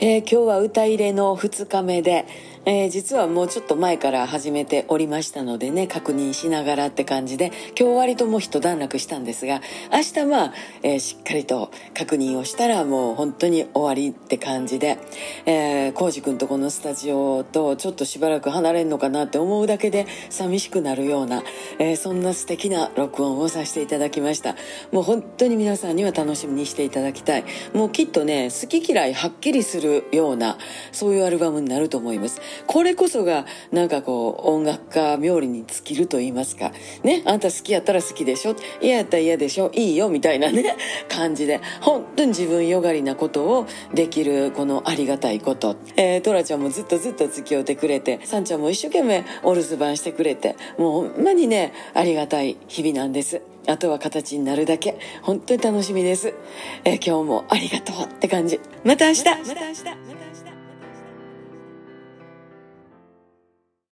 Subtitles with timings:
[0.00, 2.26] えー、今日は歌入れの2日目で、
[2.66, 9.60] えー、実はもうちょっと前から始めておりましたのでね確認しながらって感じで今日割ともう一段落したんですが
[9.92, 14.98] 明日まあ、えー、しっかりと確認をしたらもう本当に終わりって感じで
[15.94, 21.44] 浩司、君とこのスタジオとちょっとしばらく離れんのかなって思うだけで寂しくなるような、
[21.78, 24.56] えー、そんな素敵な録音をさせていただきました。
[24.90, 27.44] もう本当に皆さんには楽しみにしていただきたい。
[27.74, 30.58] もうきっとね好き嫌いはっきりするような
[30.92, 32.40] そういうアルバムになると思います。
[32.66, 36.72] これこそがなんかこう音楽家冥利に尽きると言いますか。
[37.02, 38.56] ねあんた好きやったら好きでしょ。
[38.80, 39.70] 嫌やったら嫌でしょ。
[39.74, 40.08] いいよ。
[40.08, 40.76] みたいなね
[41.08, 53.53] 感じで本当に自分よがりなことをできるこのありがたいこと、えー、トラちゃんもずっとずっと付き合ってくれてサンちゃんも一生懸命お留守番してくれてもうほんまにねありがたい日々なんです。
[53.66, 54.98] あとは形になるだけ。
[55.22, 56.34] 本当に楽しみです、
[56.84, 58.60] えー、今日もありがとうって感じ。
[58.84, 59.24] また明日。
[59.24, 60.33] また明日。